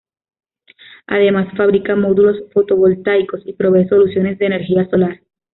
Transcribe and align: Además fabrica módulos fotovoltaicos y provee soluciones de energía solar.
Además 1.05 1.53
fabrica 1.55 1.95
módulos 1.95 2.35
fotovoltaicos 2.53 3.43
y 3.45 3.53
provee 3.53 3.87
soluciones 3.87 4.39
de 4.39 4.47
energía 4.47 4.89
solar. 4.89 5.21